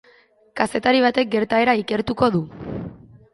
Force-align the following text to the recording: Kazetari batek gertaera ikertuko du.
Kazetari 0.61 1.03
batek 1.07 1.29
gertaera 1.35 1.75
ikertuko 1.83 2.31
du. 2.37 2.43